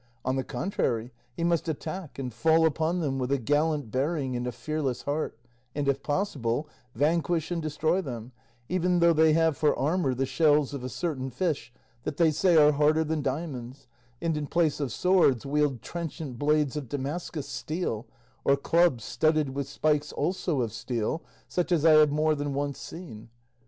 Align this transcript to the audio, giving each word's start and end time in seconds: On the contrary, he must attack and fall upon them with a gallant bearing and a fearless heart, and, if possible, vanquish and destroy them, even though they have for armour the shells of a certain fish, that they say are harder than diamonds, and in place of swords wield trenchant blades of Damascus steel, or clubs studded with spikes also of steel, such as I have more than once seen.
On 0.25 0.35
the 0.35 0.43
contrary, 0.43 1.11
he 1.37 1.43
must 1.43 1.69
attack 1.69 2.17
and 2.17 2.33
fall 2.33 2.65
upon 2.65 3.01
them 3.01 3.19
with 3.19 3.31
a 3.31 3.37
gallant 3.37 3.91
bearing 3.91 4.35
and 4.35 4.47
a 4.47 4.51
fearless 4.51 5.03
heart, 5.03 5.37
and, 5.75 5.87
if 5.87 6.01
possible, 6.01 6.67
vanquish 6.95 7.51
and 7.51 7.61
destroy 7.61 8.01
them, 8.01 8.31
even 8.67 8.97
though 8.97 9.13
they 9.13 9.33
have 9.33 9.55
for 9.55 9.77
armour 9.77 10.15
the 10.15 10.25
shells 10.25 10.73
of 10.73 10.83
a 10.83 10.89
certain 10.89 11.29
fish, 11.29 11.71
that 12.01 12.17
they 12.17 12.31
say 12.31 12.55
are 12.57 12.71
harder 12.71 13.03
than 13.03 13.21
diamonds, 13.21 13.85
and 14.19 14.35
in 14.35 14.47
place 14.47 14.79
of 14.79 14.91
swords 14.91 15.45
wield 15.45 15.83
trenchant 15.83 16.39
blades 16.39 16.75
of 16.75 16.89
Damascus 16.89 17.47
steel, 17.47 18.07
or 18.43 18.57
clubs 18.57 19.03
studded 19.03 19.53
with 19.53 19.69
spikes 19.69 20.11
also 20.11 20.61
of 20.61 20.73
steel, 20.73 21.21
such 21.47 21.71
as 21.71 21.85
I 21.85 21.91
have 21.91 22.09
more 22.09 22.33
than 22.33 22.55
once 22.55 22.79
seen. 22.79 23.29